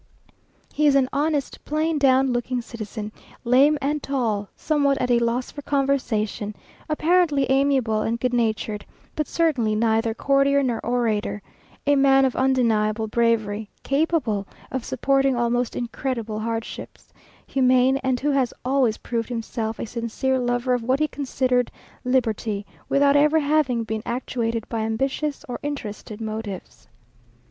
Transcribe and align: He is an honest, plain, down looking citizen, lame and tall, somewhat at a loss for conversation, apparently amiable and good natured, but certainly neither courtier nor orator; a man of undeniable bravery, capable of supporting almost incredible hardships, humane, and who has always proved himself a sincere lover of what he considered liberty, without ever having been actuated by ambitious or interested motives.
He 0.73 0.87
is 0.87 0.95
an 0.95 1.07
honest, 1.13 1.63
plain, 1.63 1.99
down 1.99 2.33
looking 2.33 2.59
citizen, 2.63 3.11
lame 3.43 3.77
and 3.83 4.01
tall, 4.01 4.49
somewhat 4.55 4.97
at 4.97 5.11
a 5.11 5.19
loss 5.19 5.51
for 5.51 5.61
conversation, 5.61 6.55
apparently 6.89 7.45
amiable 7.51 8.01
and 8.01 8.19
good 8.19 8.33
natured, 8.33 8.83
but 9.15 9.27
certainly 9.27 9.75
neither 9.75 10.15
courtier 10.15 10.63
nor 10.63 10.83
orator; 10.83 11.43
a 11.85 11.95
man 11.95 12.25
of 12.25 12.35
undeniable 12.35 13.05
bravery, 13.05 13.69
capable 13.83 14.47
of 14.71 14.83
supporting 14.83 15.35
almost 15.35 15.75
incredible 15.75 16.39
hardships, 16.39 17.13
humane, 17.45 17.97
and 17.97 18.19
who 18.21 18.31
has 18.31 18.55
always 18.65 18.97
proved 18.97 19.29
himself 19.29 19.77
a 19.77 19.85
sincere 19.85 20.39
lover 20.39 20.73
of 20.73 20.81
what 20.81 20.97
he 20.99 21.07
considered 21.07 21.69
liberty, 22.03 22.65
without 22.89 23.15
ever 23.15 23.37
having 23.37 23.83
been 23.83 24.01
actuated 24.07 24.67
by 24.67 24.79
ambitious 24.79 25.45
or 25.47 25.59
interested 25.61 26.19
motives. 26.19 26.87